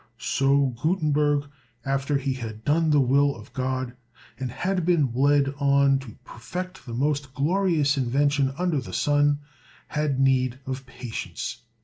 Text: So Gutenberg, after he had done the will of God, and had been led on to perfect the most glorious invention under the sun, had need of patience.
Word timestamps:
So 0.17 0.73
Gutenberg, 0.81 1.47
after 1.85 2.17
he 2.17 2.33
had 2.33 2.63
done 2.65 2.89
the 2.89 2.99
will 2.99 3.35
of 3.35 3.53
God, 3.53 3.93
and 4.39 4.49
had 4.49 4.83
been 4.83 5.11
led 5.13 5.53
on 5.59 5.99
to 5.99 6.17
perfect 6.23 6.87
the 6.87 6.93
most 6.95 7.35
glorious 7.35 7.97
invention 7.99 8.51
under 8.57 8.81
the 8.81 8.93
sun, 8.93 9.41
had 9.89 10.19
need 10.19 10.57
of 10.65 10.87
patience. 10.87 11.65